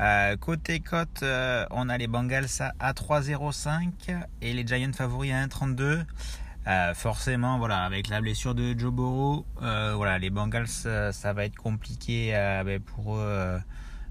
Euh, 0.00 0.36
côté 0.36 0.80
cote, 0.80 1.22
euh, 1.22 1.66
on 1.70 1.88
a 1.88 1.96
les 1.96 2.08
Bengals 2.08 2.48
à 2.80 2.92
3,05 2.92 3.92
et 4.42 4.52
les 4.52 4.66
Giants 4.66 4.92
favoris 4.92 5.32
à 5.32 5.46
1,32. 5.46 6.04
Euh, 6.66 6.94
forcément, 6.94 7.58
voilà, 7.58 7.84
avec 7.84 8.08
la 8.08 8.20
blessure 8.20 8.54
de 8.54 8.76
Joe 8.76 8.92
Burrow, 8.92 9.46
voilà, 9.60 10.18
les 10.18 10.30
Bengals, 10.30 10.66
ça 10.66 11.32
va 11.32 11.44
être 11.44 11.56
compliqué 11.56 12.30
ben, 12.64 12.80
pour 12.80 13.16
eux 13.16 13.60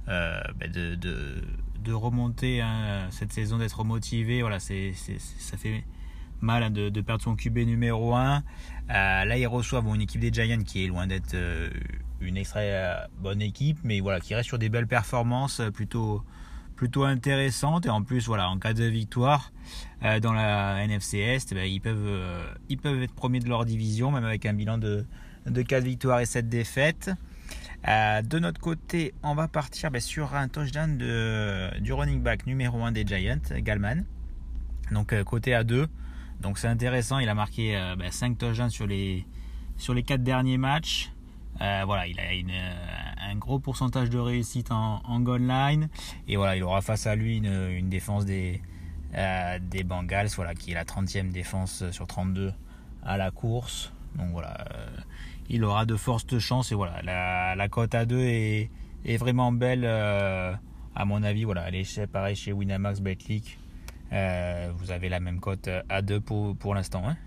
ben, 0.08 0.72
de, 0.72 0.96
de, 0.96 1.44
de, 1.84 1.94
remonter 1.94 2.62
hein, 2.62 3.08
cette 3.10 3.34
saison, 3.34 3.58
d'être 3.58 3.84
motivé. 3.84 4.42
Voilà, 4.42 4.60
c'est, 4.60 4.94
ça 5.40 5.58
fait 5.58 5.84
mal 6.42 6.64
hein, 6.64 6.70
de, 6.70 7.02
perdre 7.02 7.24
son 7.24 7.36
QB 7.36 7.58
numéro 7.60 8.16
1. 8.16 8.44
là, 8.88 9.38
ils 9.38 9.48
reçoivent 9.48 9.88
une 9.88 10.02
équipe 10.02 10.22
des 10.22 10.32
Giants 10.32 10.64
qui 10.64 10.86
est 10.86 10.88
loin 10.88 11.08
d'être 11.08 11.36
une 12.24 12.38
extra 12.38 12.62
bonne 13.20 13.42
équipe, 13.42 13.78
mais 13.84 14.00
voilà, 14.00 14.20
qui 14.20 14.36
reste 14.36 14.48
sur 14.48 14.60
des 14.60 14.70
belles 14.70 14.88
performances 14.88 15.62
plutôt 15.74 16.24
plutôt 16.76 17.04
intéressantes. 17.04 17.86
Et 17.86 17.90
en 17.90 18.04
plus 18.04 18.28
voilà 18.28 18.50
en 18.50 18.58
cas 18.60 18.74
de 18.74 18.84
victoire 18.84 19.52
euh, 20.04 20.20
dans 20.20 20.34
la 20.34 20.84
NFC 20.84 21.20
Est 21.20 21.52
eh 21.52 21.56
ben, 21.56 21.66
ils 21.66 21.80
peuvent 21.80 22.06
euh, 22.06 22.54
ils 22.70 22.78
peuvent 22.78 23.02
être 23.02 23.14
premiers 23.14 23.40
de 23.40 23.48
leur 23.48 23.66
division 23.66 24.12
même 24.12 24.26
avec 24.26 24.46
un 24.46 24.54
bilan 24.54 24.78
de, 24.78 25.06
de 25.46 25.62
4 25.62 25.84
victoires 25.84 26.20
et 26.20 26.26
7 26.26 26.50
défaites. 26.50 27.12
Euh, 27.88 28.22
de 28.22 28.40
notre 28.40 28.60
côté 28.60 29.14
on 29.24 29.36
va 29.36 29.48
partir 29.48 29.92
ben, 29.92 30.02
sur 30.02 30.36
un 30.36 30.48
touchdown 30.48 30.98
de, 30.98 31.80
du 31.80 31.94
running 31.94 32.22
back 32.22 32.46
numéro 32.46 32.82
1 32.84 32.94
des 32.94 33.06
Giants 33.06 33.40
Galman 33.58 34.06
donc 34.92 35.22
côté 35.24 35.54
à 35.54 35.64
2 35.64 35.88
donc 36.42 36.58
c'est 36.60 36.68
intéressant 36.68 37.20
il 37.20 37.28
a 37.28 37.36
marqué 37.36 37.78
5 38.10 38.30
ben, 38.30 38.36
touchdowns 38.38 38.70
sur 38.70 38.88
les 38.88 39.26
sur 39.76 39.94
les 39.94 40.04
4 40.04 40.24
derniers 40.24 40.58
matchs 40.58 41.12
euh, 41.62 41.84
voilà, 41.86 42.08
il 42.08 42.20
a 42.20 42.24
euh, 42.24 43.32
un 43.32 43.36
gros 43.36 43.60
pourcentage 43.60 44.10
de 44.10 44.18
réussite 44.18 44.72
en, 44.72 45.02
en 45.06 45.20
line. 45.38 45.90
Et 46.28 46.36
voilà, 46.36 46.56
il 46.56 46.64
aura 46.64 46.82
face 46.82 47.08
à 47.08 47.16
lui 47.16 47.38
une, 47.38 47.90
défense 47.90 48.26
des, 48.26 48.62
euh, 49.16 49.60
des 49.62 49.84
Bengals, 49.84 50.30
voilà, 50.36 50.56
qui 50.56 50.72
est 50.72 50.76
la 50.76 50.86
30e 50.86 51.32
défense 51.32 51.90
sur 51.92 52.08
32 52.08 52.54
à 53.04 53.18
la 53.18 53.32
course. 53.32 53.94
Donc 54.16 54.32
voilà, 54.32 54.66
il 55.50 55.64
aura 55.64 55.86
de 55.86 55.96
fortes 55.96 56.40
chances. 56.40 56.72
Et 56.72 56.76
voilà, 56.76 57.02
la, 57.02 57.56
la 57.56 57.68
cote 57.68 57.96
à 57.96 58.06
2 58.06 58.20
est, 58.20 58.70
est, 59.06 59.18
vraiment 59.18 59.52
belle, 59.52 59.86
à 59.86 61.06
mon 61.06 61.24
avis. 61.24 61.44
Voilà, 61.44 61.68
elle 61.68 61.76
est 61.76 62.08
pareil 62.08 62.36
chez 62.36 62.52
Winamax 62.52 63.02
Betclic. 63.02 63.58
vous 64.12 64.92
avez 64.92 65.10
la 65.10 65.20
même 65.20 65.40
cote 65.40 65.70
à 65.90 66.02
2 66.02 66.20
pour, 66.20 66.56
pour 66.56 66.76
l'instant. 66.76 67.04
Hein. 67.08 67.18